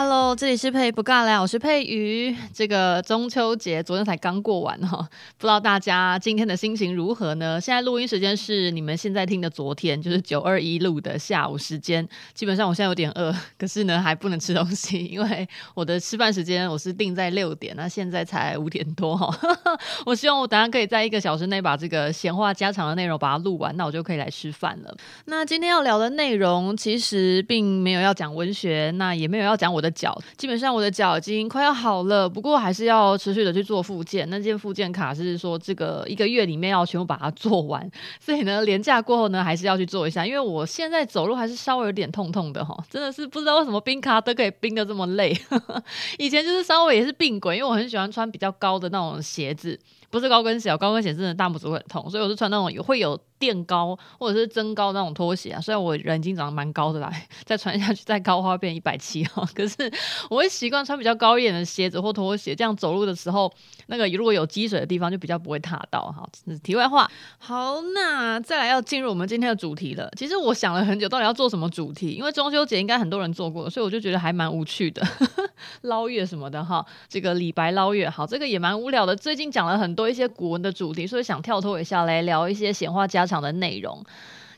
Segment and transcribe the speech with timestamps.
[0.00, 2.32] Hello，这里是佩不尬聊，我是佩瑜。
[2.54, 4.98] 这个中秋节昨天才刚过完哈，
[5.36, 7.60] 不知道大家今天的心情如何呢？
[7.60, 12.08] 现在录音时间是你们现在听的昨天，就是九二一录的下午时间。
[12.32, 19.36] 基本上我现在有点饿，可是呢还不能吃东西，因为我的吃饭时间我是定在六点，那现在才五点多哈。
[20.06, 24.96] 我希望我等下可以在一个小时内把这个闲话家常的内容把它录完，那我就可以来吃饭了。
[25.24, 29.87] 那今天要聊的内容其实并没有要讲文学，那也没有要讲我的。
[29.90, 34.28] 脚基本上我的脚已经快要好了，不过还是要持续的去做复健。
[34.30, 40.26] 那件复健卡是说这个一个月里面要全部把它做完，所以呢，连假过后呢还是要去做一下。
[40.26, 45.36] 因为我现在走路还是稍微有点痛痛的哈，真的是不知道为什么冰卡都可以冰得这么累。
[46.18, 49.78] 以前就是稍微也是病鬼，因为我很喜欢穿比较高的那种鞋子，
[50.10, 53.18] 不是高跟鞋哦，高跟鞋真的大拇指会很痛，所以我是穿那种有会有。
[53.40, 57.08] 垫高或者是增高那种拖鞋啊，虽然我人已经长得蛮高的啦，
[57.46, 59.88] 再穿下去再高的话变一百七哈， 可是
[60.28, 63.48] 我会习惯穿比较高一点的鞋子或拖鞋，这样走路的时候，
[63.86, 66.28] 那个如果有积水的地方就比较不会踏到哈。
[66.48, 70.10] 是题外话，好，那再来要进入我们今天的主题了。
[70.16, 72.10] 其实我想了很久，到底要做什么主题？
[72.10, 75.00] 因为中秋节应该很多人做过，所以我就觉得还蛮无趣的，
[75.82, 76.84] 捞月什么的哈。
[77.08, 79.14] 这个李白捞月，好，这个也蛮无聊的。
[79.14, 84.00] 最近讲了很多一些古文的主题，所以想跳脱一下来聊一些闲话家常的内容，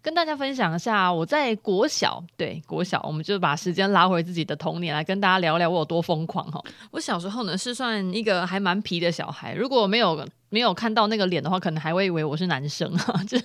[0.03, 1.11] 跟大家分享一下。
[1.11, 6.63] 我在国小，对国小，我们就把时间拉回自己的童年来跟大家聊聊我有多疯狂哈。
[6.91, 10.23] 我小时候呢是算一个还蛮皮的小孩，如果没有。
[10.51, 13.45] 没有看到那个脸的话，可能还会以为我是男生哈， 就是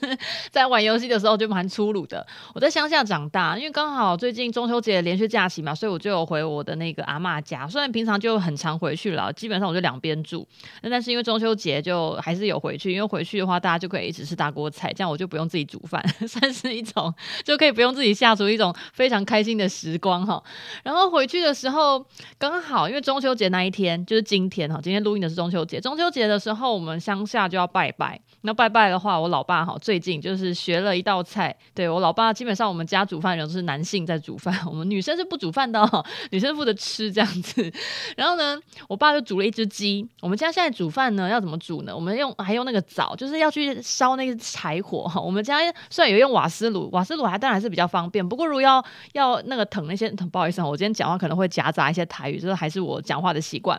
[0.52, 2.26] 在玩游戏的时候就蛮粗鲁的。
[2.54, 7.68] 我在乡下长大，因为刚好最近中秋节连续假期嘛，所以我就有回我的那个阿嬷家。
[7.68, 10.48] 虽然平常就很常回去了，基本上我就两边住，
[10.82, 20.42] 那但是因为中秋节就还是有回去，因为回去的话大家就可以一直吃大锅菜，这样我就不用自己煮饭， 算是一种就可以不用自己下厨，一种非常开心的时光哈。
[20.84, 22.04] 然后回去的时候
[22.40, 26.95] 刚好因为中秋节那一天就是今天哈，今天录音的是中秋节，中秋节的时候我们。
[27.00, 31.54] 乡下就要拜拜，那拜拜的话，我老爸哈最近就是学了一道菜。
[31.74, 37.70] 对，我老爸基本上我们家煮饭人都是男性在煮饭， 我们女生是不煮饭的哦，女生负责吃这样子。
[38.16, 38.58] 然后呢，
[38.88, 40.08] 我爸就煮了一只鸡。
[40.22, 41.94] 我们家现在煮饭呢要怎么煮呢？
[41.94, 45.20] 我们用还用那个灶，就是要去烧那个柴火哈。
[45.20, 45.58] 我们家
[45.90, 48.26] 虽然有用瓦斯炉，瓦斯炉还当然是比较方便。
[48.26, 53.78] 不过如果要要那个腾那些，不好意思，我今天讲话可能会夹杂一些台语，就是还是我讲话的习惯，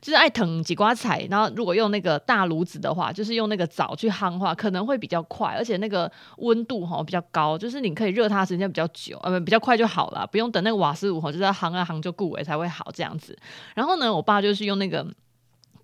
[0.00, 1.24] 就是爱腾几瓜菜。
[1.30, 2.56] 然后如果用那个大炉。
[2.56, 13.36] 炉子的话，就是用那个灶去去夯化，可能会比较快，而且那个温度哈比较高，就是你可以热它时间比较久，呃，比较快就好了，不用等那个瓦斯炉哈，就是夯啊夯就固哎才会好这样子。
[13.74, 15.06] 然后呢，我爸就是用那个。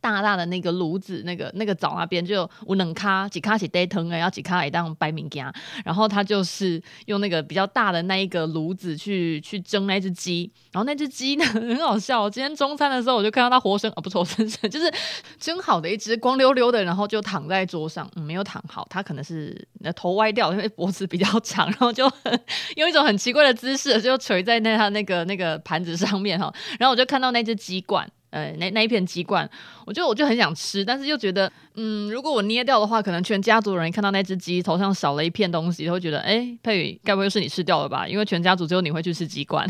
[0.03, 5.43] 大大的那个炉子，那个那个灶那边就有两卡几卡是带汤的，要几卡来当白米羹。
[5.85, 10.53] 然后他就是用那个比较大的那一个炉子去去蒸那只鸡。
[10.73, 14.93] 然后那只鸡呢 很好笑，今天中餐的时候我就看到它活生啊，不是活生生，就是
[15.39, 19.57] 蒸好的一只光溜溜的，然后就躺在桌上，嗯，没有躺好，它可能是
[19.95, 22.41] 头歪掉，因为脖子比较长，然后就很
[22.77, 26.53] 用一种很奇怪的姿势就垂在那它那个那个盘子上面哈。
[26.81, 28.11] 然后我就看到那只鸡冠。
[28.33, 29.49] 呃，那那一片鸡冠，
[29.85, 38.09] 我就我就很想吃，但是又觉得，嗯，如果我捏掉的话，可能全家族人看到那只鸡头上少了一片东西，都会觉得，哎，佩宇，该不会是你吃掉了吧？
[38.09, 39.69] 因为全家族只有你会去吃鸡冠。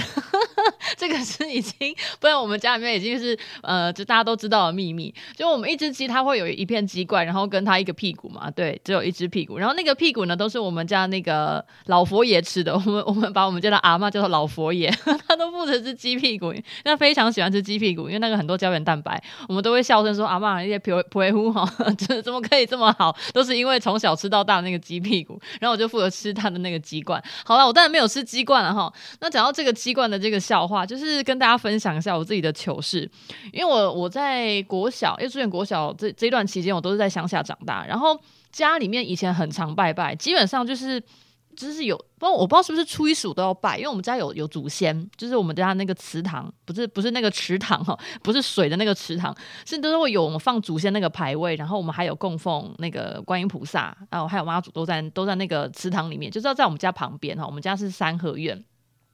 [1.12, 5.14] 这个是已经，不然我们家里面已经是呃，就大家都知道的秘密。
[5.36, 9.58] 就我们一只鸡，它会有一片鸡冠，然后跟它一个屁股嘛，对，只有一只屁股。
[9.58, 12.72] 然后那个屁股呢，都是我们家那个老佛爷吃的。
[12.72, 14.90] 我们我们把我们家的阿嬷叫做老佛爷，
[15.28, 19.22] 他都负责吃鸡屁股，那非常喜欢吃鸡屁股，因为那个很多胶原蛋白。
[19.48, 23.14] 我们都会笑声说阿嬷那些皮皮肤哈， 怎怎么可以这么好？
[23.34, 25.38] 都是因为从小吃到大那个鸡屁股。
[25.60, 27.22] 然后我就负责吃他的那个鸡冠。
[27.44, 28.90] 好了，我当然没有吃鸡冠了哈。
[29.20, 30.86] 那讲到这个鸡冠的这个笑话。
[30.92, 33.10] 就是是跟大家分享一下我自己的糗事，
[33.52, 38.18] 因为我我在国小，因为之前国小这这段期间，我都是在乡下长大，然后
[38.50, 41.02] 家里面以前很常拜拜，基本上就是
[41.54, 58.64] 就是有，不我不知道是不是初一十五都要拜，因为我们家有有祖先，就是我们家那个祠堂，不是不是那个池塘哈，不是水的那个池塘，是都是会有我们放祖先那个牌位，然后我们还有供奉那个观音菩萨，然后还有妈祖都在都在那个祠堂里面，就是要在我们家旁边哈，我们家是三合院。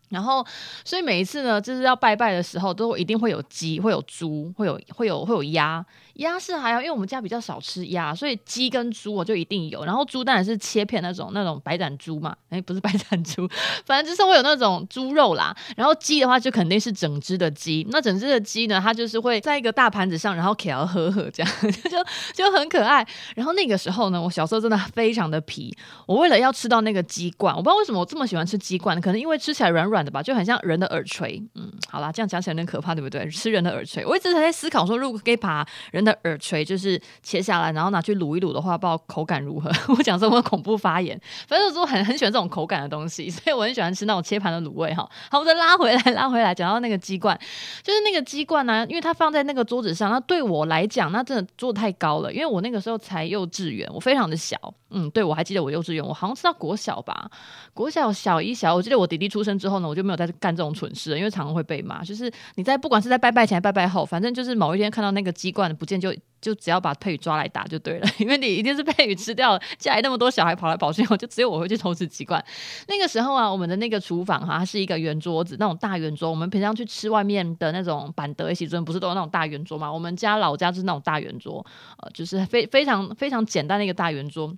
[0.09, 0.45] 然后，
[0.85, 5.85] 所以每一次呢，就是要拜拜的时候，都一定会有鸡，会有猪，会有会有会有鸭。
[6.15, 9.85] 鸭是还好，因为我们家比较少吃鸭，所以鸡跟猪我就一定有。
[9.85, 13.49] 然后猪当然是切片那种那种白斩猪嘛，哎，不是白斩猪，
[13.87, 15.57] 反正就是会有那种猪肉啦。
[15.77, 17.87] 然后鸡的话就肯定是整只的鸡。
[17.91, 21.53] 那整只的鸡呢，它就是会在一个大盘子上，然后烤呵呵这样，
[21.89, 23.07] 就就很可爱。
[23.37, 25.73] 然后那个时候呢，我小时候真的非常的皮，
[26.05, 31.43] 我为了要吃到那个鸡冠，我不知道为什么我这么喜欢吃鸡冠，可能因为吃起来软软的吧，就很像人的耳垂。
[31.55, 33.29] 嗯，好啦，这样讲起来有点可怕，对不对？
[33.31, 39.71] 吃人的耳垂，我一直在思考说，如果可以把人的耳垂就是切下来，然后拿去卤一卤的话，不知道口感如何。
[39.97, 45.09] 我讲这么恐怖发言，反正我很很喜欢这种口感的东西，所以我很喜欢吃那种切盘的卤味哈。
[45.31, 47.39] 好，我们再拉回来，拉回来，讲到那个鸡冠，
[47.83, 54.57] 就是那个鸡冠呢，因为它放在那个桌子上，那对我来讲，那真的做得太高了，因为我那个时候才幼稚园，我非常的小。
[54.91, 57.31] 嗯，对，我还记得我幼稚园，我好像是到国小吧，
[57.75, 62.05] 国小小一小，我记得我弟弟出生之后呢，我就没有再干这种蠢事了，因为常常会被骂。
[62.05, 72.45] 就是你在不管是在拜拜前、拜拜后，反正就是某一天看到那个鸡冠不见就，就只要把佩宇抓来打就对了， 因为你一定是佩宇吃掉了，家里那么多小孩跑来跑去，我就只有我会去偷吃鸡冠。
[72.87, 76.31] 那个时候啊，我们的那个厨房哈、它是一个圆桌子，那种大圆桌。
[76.31, 79.93] 我们平常去吃外面的那种板德席桌，不是都有那种大圆桌吗？
[79.93, 81.65] 我们家老家就是那种大圆桌，
[81.99, 84.55] 呃，就是非非常非常简单的一个大圆桌。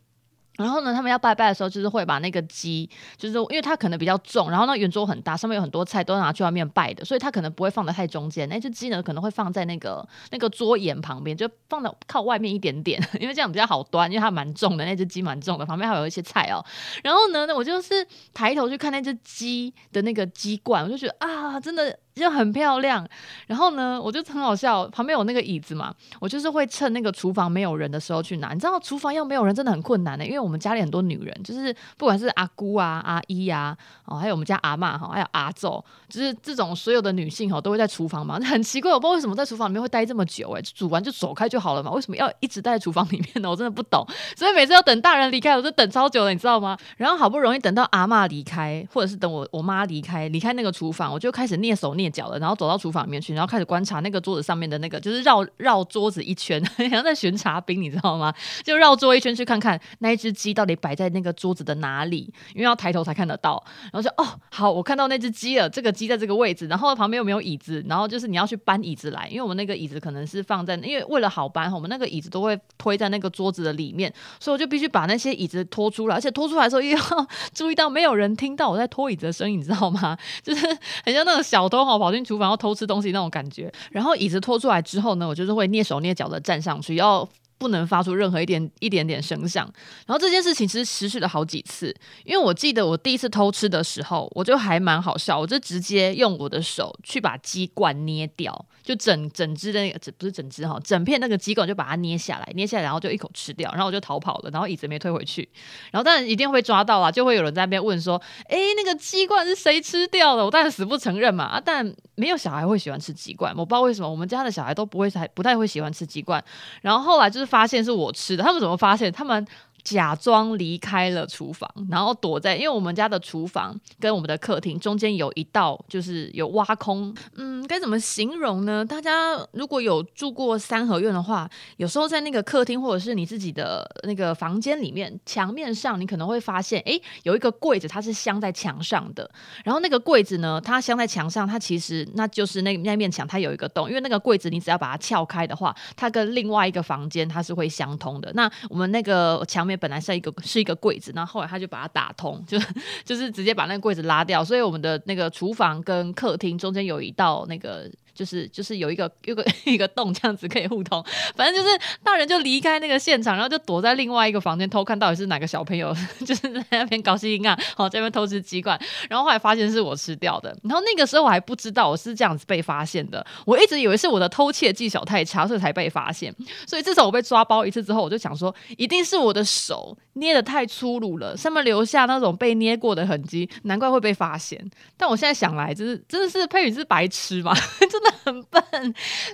[0.60, 8.48] 然后呢，他们要拜拜的时候，就是会把那个鸡，就是因为它可能比较重，然后那圆桌很大，上面有很多菜，都拿去外面拜的，所以它可能不会放得太中间。
[8.48, 16.64] 那只鸡呢，可能会放在那个那个桌沿旁边，就放的靠外面一点点， 因为这样比较好端，因为它蛮重的，那只鸡蛮重的，旁边还有一些菜哦。
[17.02, 21.98] 然后呢，我就是抬头去看那只鸡的那个鸡冠，我就觉得啊，真的。
[22.20, 23.06] 就很漂亮，
[23.46, 28.52] 然后呢，我就很好笑，旁边有那个椅子嘛，我就是会趁那个厨房没有人的时候去拿。
[28.52, 38.38] 你知道厨房要没有人真的很困难的，因为我们家里很多女人，就是不管是阿姑啊、阿姨啊，哦，还有我们家阿嬷哈，还有阿祖，就是这种所有的女性哈，都会在厨房嘛。
[38.44, 43.48] 很奇怪，我不知道为什么在厨房里面会待这么久，哎，煮完就走开就好了嘛，为什么要一直待在厨房里面呢？
[43.50, 44.06] 我真的不懂。
[44.36, 46.76] 所以每次要等大人离开，我就等超久了，你知道吗？
[46.96, 58.32] 然后好不容易等到阿嬷离开，或者是等我我妈离开，离开那个厨房，我就开始蹑手蹑脚了，然后走到厨房里面去，然后开始观察那个桌子上面的那个，就是绕绕桌子一圈， 像在巡查兵，你知道吗？
[58.64, 63.62] 就绕桌一圈去看看那一只鸡到底摆在那个桌子的哪里，因为要抬头才看得到。
[63.92, 67.84] 然后就哦，好，我看到那只鸡了，这个鸡在这个位置，然后旁边有没有椅子？
[67.88, 80.16] 然后就是你要去搬椅子来，因为我们那个椅子可能是放在，因为为了好搬，我们那个椅子都会推在那个桌子的里面，所以我就必须把那些椅子拖出来，而且拖出来的时候又要注意到没有人听到我在拖椅子的声音，你知道吗？
[80.42, 80.66] 就是
[81.04, 82.70] 很像那种小偷 我跑进厨房要偷。
[82.80, 87.28] 吃东西那种感觉，然后椅子拖出来之后呢，我就是会蹑手蹑脚的站上去，要。
[87.60, 89.70] 不能发出任何一点一点点声响。
[90.06, 105.46] 然后这件事情其实持续了好几次，因为我记得我第一次偷吃的时候，我就还蛮好笑，我就直接用我的手去把鸡冠捏掉，就整整只的那个，不是整只哈，整片那个鸡冠就把它捏下来，捏下来，然后就一口吃掉，然后我就逃跑了，然后椅子没推回去。
[105.92, 116.42] 然后当然一定会抓到啊，就会有人在那边问说：“哎，那个鸡冠是谁吃掉的？”我当然死不承认嘛，啊，但没有小孩会喜欢吃鸡冠，我不知道为什么我们家的小孩都不会太不太会喜欢吃鸡冠。
[116.80, 117.50] 然后后来就是。
[117.50, 119.10] 发现是我吃的，他们怎么发现？
[119.10, 119.44] 他们。
[119.82, 127.14] 假装离开了厨房，然后躲在，因为我们家的厨房跟我们的客厅中间有一道，就是有挖空。
[127.36, 128.84] 嗯，该怎么形容呢？
[128.84, 139.30] 大家如果有住过三合院的话，有时候在那个客厅或者是你自己的那个房间里面，墙面上你可能会发现，哎，有一个柜子，它是镶在墙上的。
[139.64, 148.30] 然后那个柜子呢，它镶在墙上，它其实那就是那那面墙它有一个洞，因为那个柜子你只要把它撬开的话，它跟另外一个房间它是会相通的。
[148.34, 149.69] 那我们那个墙。
[149.70, 152.58] 因为本来是一个是一个柜子，然后后来他就把它打通，就
[153.04, 157.90] 就是直接把那个柜子拉掉，所以我们的那个厨房跟客厅中间有一道那个。
[158.20, 161.02] 就是就是有一个有个 一个洞这样子可以互通，
[161.34, 165.96] 反正就是大人就离开那个现场，然后就躲在另外一个房间偷看到底是哪个小朋友，
[166.26, 176.34] 就是在那边高兴啊，好在那边偷吃鸡冠，然后后来发现是我吃掉的，然后那个时候我还不知道我是这样子被发现的，我一直以为是我的偷窃技巧太差，所以才被发现，
[176.66, 184.62] 所以自从我被抓包一次之后，我就想说一定是我的手捏的太粗鲁了，上面留下那种被捏过的痕迹，难怪会被发现。
[184.98, 188.09] 但我现在想来，就是真的是佩宇是白痴嘛， 真的。
[188.24, 188.62] 很笨，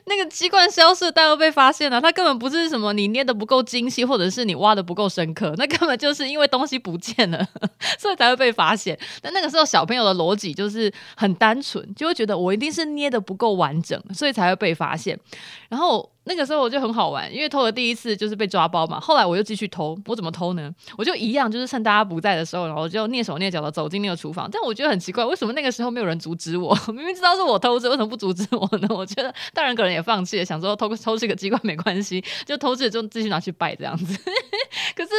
[0.04, 2.00] 那个机关消失，但又被发现了。
[2.00, 7.46] 它根本不是什么你捏的不够精细，或者是你挖的不够深刻，那根本就是因为东西不见了，
[7.98, 8.98] 所以才会被发现。
[9.20, 15.18] 但那个时候小朋友的逻辑就是很单纯，就会觉得我一定是捏的不够完整，所以才会被发现。
[15.68, 16.10] 然后。
[16.28, 18.98] 那个时候我就很好玩，因为偷了第一次就是被抓包嘛。
[18.98, 20.70] 后来我又继续偷，我怎么偷呢？
[20.98, 24.48] 我就一样，就是趁大家不在的时候，然后就蹑手蹑脚的走进那个厨房。
[24.50, 26.76] 但我觉得很奇怪，为什么那个时候没有人阻止我？
[26.92, 28.88] 明明知道是我偷吃，为什么不阻止我呢？
[28.94, 34.18] 我觉得大人可能也放弃了，想说偷偷吃个鸡冠没关系，就偷吃就继续拿去拜这样子。
[34.96, 35.10] 可是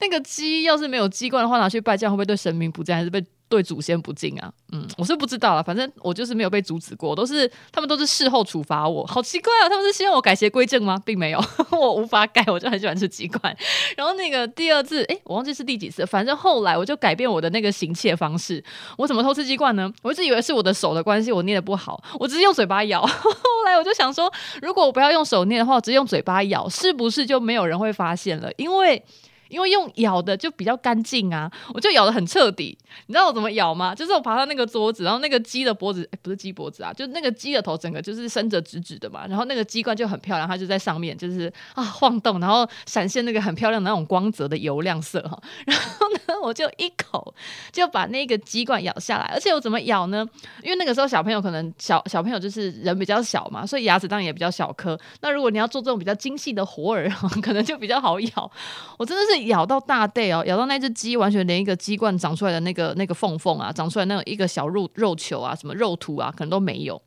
[0.00, 3.24] 那个鸡要是没有鸡冠的话，拿去拜，这样会不会对神明不敬，还是被？
[3.48, 11.00] 对祖先不敬啊，嗯，我是不知道了，反正我就是没有被阻止过，都是他们都是事后处罚我，好奇怪啊，他们是希望我改邪归正吗？
[11.04, 13.56] 并没有， 我无法改，我就很喜欢吃鸡冠。
[13.96, 18.62] 然后那个第二次，诶，我忘记是第几次，反正后来我就改变我的那个行窃方式，
[18.98, 19.92] 我怎么偷吃鸡冠呢？
[20.02, 23.00] 我一直以为是我的手的关系，我捏的不好，我直接用嘴巴咬。
[23.06, 23.30] 后
[23.64, 28.50] 来我就想说，如果我不要用手捏的话，我直接用嘴巴咬，是不是就没有人会发现了？
[28.56, 29.00] 因为。
[29.48, 32.76] 因为用咬的就比较干净啊，我就咬得很彻底。
[33.06, 33.94] 你知道我怎么咬吗？
[33.94, 45.38] 就是我爬到那个桌子，然后那个鸡的脖子，不是鸡脖子啊，就那个鸡的头整个就是伸着直直的嘛，然后那个鸡冠就很漂亮，它就在上面，就是啊晃动，然后闪现那个很漂亮那种光泽的油亮色哈。
[45.66, 47.34] 然后呢，我就一口
[47.70, 50.26] 就把那个鸡冠咬下来，而且我怎么咬呢？
[50.62, 54.98] 因为那个时候小朋友可能小小朋友就是人比较小嘛，所以牙齿当然也比较小颗。
[55.20, 57.08] 那如果你要做这种比较精细的活儿，
[57.42, 58.50] 可能就比较好咬。
[58.98, 59.35] 我真的是。
[59.44, 67.00] 咬到大袋哦，咬到那只鸡，完全连一个鸡冠长出来的那个那个缝缝啊，长出来那种一个小肉肉球啊，什么肉突啊，可能都没有，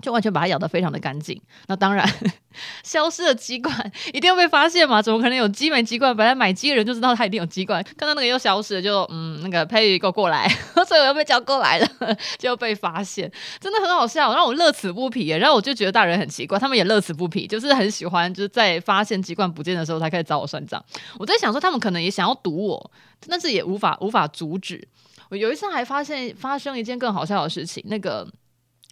[0.00, 1.40] 就完全把它咬得非常的干净。
[1.66, 2.08] 那当然，
[2.82, 5.00] 消失的鸡冠一定要被发现嘛？
[5.00, 6.14] 怎么可能有鸡没鸡冠？
[6.16, 10.48] 本来买鸡的人就知道它一定有鸡冠，看到那个又消失了，就嗯，那个佩瑜给我过来，
[10.86, 11.88] 所以我又被叫过来了，
[12.38, 13.30] 就被发现，
[13.60, 15.28] 真的很好笑，让我乐此不疲。
[15.28, 20.82] 然后我就觉得大人很奇怪，他们也乐此不疲，就是很喜欢，就是在发现鸡冠不见的时候才开始找我算账。
[21.18, 22.90] 我在想说，他们可能也想要堵我，
[23.28, 24.86] 但是也无法无法阻止。
[25.28, 28.26] 我有一次还发现发生一件更好笑的事情，那个。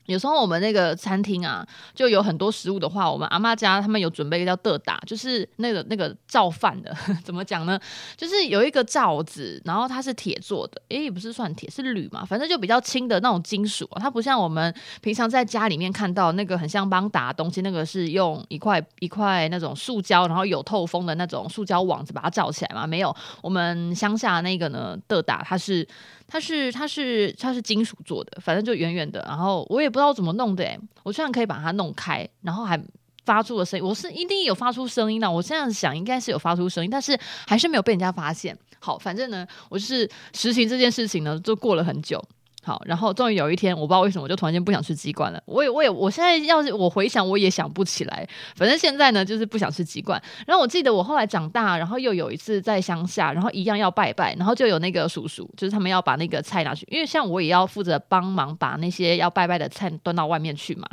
[0.09, 7.79] 有时候我们那个餐厅啊，就有很多食物的话，我们阿妈家他们有准备一个叫德打，就是那个那个罩饭的， 怎么讲呢？
[8.17, 22.87] 就是有一个罩子，然后它是铁做的，诶，也不是算铁，是铝嘛，反正就比较轻的那种金属啊，它不像我们平常在家里面看到那个很像邦达的东西，那个是用一块一块那种塑胶，然后有透风的那种塑胶网子把它罩起来嘛。
[22.87, 25.87] 没有，我们乡下那个呢，德打它是。
[26.31, 32.81] 它是它是它是金属做的，反正就圆圆的，然后我也不不知道怎么弄的诶，我居然可以把它弄开，然后还
[33.25, 38.57] 发出了声音，我是一定有发出声音的，我现在想应该是有发出声音，但是还是没有被人家发现。
[38.79, 42.25] 好，反正呢，我就是实行这件事情呢，就过了很久。
[42.65, 45.41] 好，然后终于有一天，我不知道为什么，我就突然间不想吃鸡冠了。
[45.47, 48.29] 我也，我也，我现在要是我回想，我也想不起来。
[48.57, 50.21] 反正现在呢，就是不想吃鸡冠。
[50.47, 60.87] 然后我记得我后来长大，然后又有一次在乡下，然后一样要拜拜，然后就有那个叔叔，就是他们要把那个菜拿去，因为像我也要负责帮忙把那些要拜拜的菜端到外面去嘛。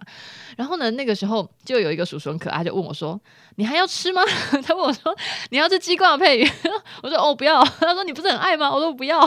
[0.56, 3.20] 然后呢，那个时候就有一个叔叔很可爱，就问我说
[3.58, 4.22] ：“你还要吃吗？”
[4.64, 5.14] 他问我说
[5.50, 6.50] ：“你要吃鸡冠配鱼？”
[7.04, 9.20] 我说：“哦，不要。”他说：“你不是很爱吗？”我说：“不要。”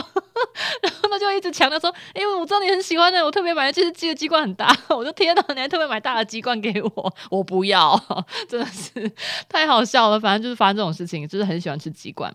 [0.81, 7.97] 然后他就一直强调说：“因”我知道你很喜欢的，我特别买就是鸡的鸡冠很大， 我就天哪，你还特别买大的鸡冠给我， 我不要，
[8.47, 9.11] 真的是
[9.47, 10.19] 太好笑了。
[10.19, 12.33] 反正就是发生这种事情，就是很喜欢吃鸡冠。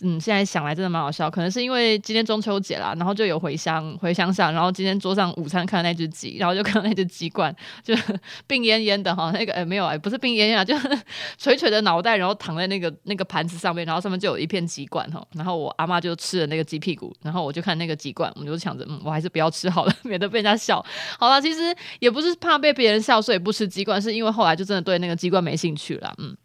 [0.00, 7.94] 嗯，现在想来真的蛮好笑，可能是因为今天中秋节啦，然后就有回乡回乡下，然后今天桌上午餐看到那只鸡，然后就看到那只鸡冠，就
[8.46, 10.74] 病恹恹的哈，那个哎、没有哎，不是病恹恹啊，就
[11.36, 20.84] 垂垂的脑袋，然后躺在那个那个盘子上面，然后上面就有一片鸡冠哈，然后我阿妈就吃了那个鸡屁股，然后我就看那个鸡冠，我就想着嗯，我还是不要吃好了， 免得被人家笑。
[21.18, 26.36] 好了，其实也不是怕被别人笑，所以不吃鸡冠，是因为后来就真的对那个鸡冠没兴趣了，嗯。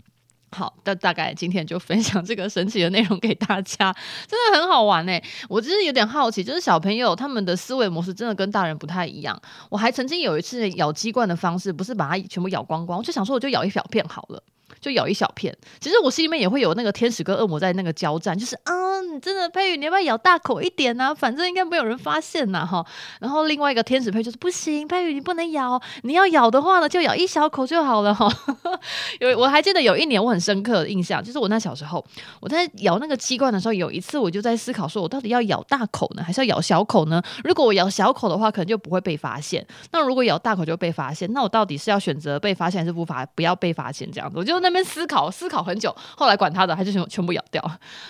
[0.54, 3.94] 好，那大概今天就分享这个神奇的内容给大家，
[4.28, 5.22] 真的很好玩哎！
[5.50, 9.42] 我真是有点好奇，就是小朋友他们的思维模式真的跟大人不太一样。
[9.70, 14.44] 我还曾经有一次咬鸡冠的方式，不是把它全部咬光光，我就想说我就咬一小片好了。
[14.84, 21.13] 就咬一小片，其实我心里面也会有那个天使跟恶魔在那个交战，就是嗯，真的佩宇，你要不要咬大口一点呢、啊？
[21.13, 22.86] 反正应该没有人发现呐，哈。
[23.22, 28.30] 然后另外一个天使佩就是不行，佩宇你不能咬，你要咬的话呢，就咬一小口就好了哈。
[29.22, 32.04] 有我还记得有一年我很深刻的印象，就是我那小时候
[32.42, 37.24] 我在咬那个鸡冠的时候，有一次我就在思考说，我到底要咬大口呢，还是要咬小口呢？
[37.46, 39.63] 如果我咬小口的话，可能就不会被发现；
[39.94, 44.12] 那如果咬大口就被发现，那我到底是要选择被发现，还是不发不要被发现？
[44.12, 44.73] 这样子，我就那。
[44.74, 47.63] 边思考思考很久，后来管他的，还是全全部咬掉。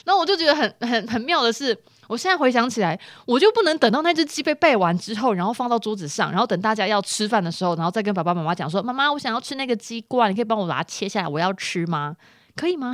[0.06, 1.78] 那我就觉得很 很很妙的是，
[2.08, 12.16] 我现在回想起来，我就不能等到那只鸡被背完之后，然后放到桌子上，然后等大家要吃饭的时候，然后再跟爸爸妈妈讲说：“妈妈，我想要吃那个鸡冠，你可以帮我把它切下来，我要吃吗？
[12.56, 12.94] 可以吗？”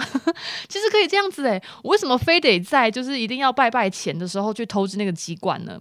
[0.69, 5.77] 其实可以这样子诶，我为什么非得在就是一定要拜拜前的时候去偷吃那个鸡冠呢？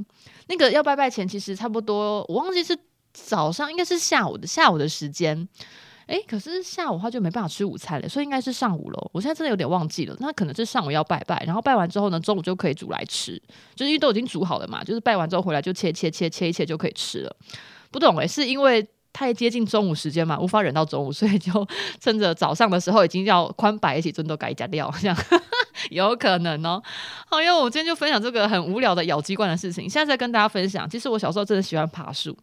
[0.49, 2.77] 那个要拜拜前，其实差不多，我忘记是
[3.13, 5.49] 早上，应该是下午的下午的时间。
[6.09, 9.11] 哎，可是下午的话就没办法吃午餐了，所以应该是上午喽。
[9.13, 13.41] 我现在真的有点忘记了，那可能是上午要拜拜，然后拜完之后呢，中午就可以煮来吃，
[13.75, 17.37] 就是因为都已经煮好了嘛，就是拜完之后回来就切切切切一切就可以吃了。
[17.91, 21.53] 不懂诶，是因为太接近中午时间嘛，无法忍到中午，所以就
[22.01, 25.17] 趁着早上的时候已经要宽摆一起尊都改加料，这样
[25.91, 26.83] 有可能哦。
[27.27, 30.89] 好哟，我今天就分享这个很无聊的咬鸡冠的事情，现在在跟大家分享。
[30.89, 32.35] 其实我小时候真的喜欢爬树。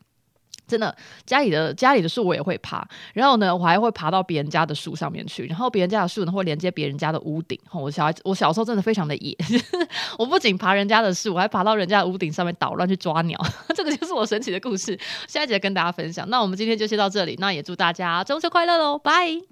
[0.68, 0.96] 真的，
[1.26, 7.60] 家里的家里的树我也会爬，然后呢，我还会爬到别人家的树上面去，然后别人家的树呢会连接别人家的屋顶。
[7.72, 9.36] 我小孩，我小时候真的非常的野，
[10.18, 13.40] 我不仅爬人家的树，我还爬到人家屋顶上面捣乱去抓鸟，
[13.76, 15.00] 这个就是我神奇的故事。
[15.28, 16.30] 下一节跟大家分享。
[16.30, 19.46] 那我们今天就先到这里，那也祝大家中秋快乐喽，拜。